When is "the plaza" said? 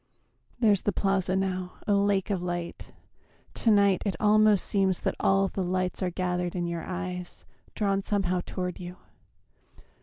0.81-1.35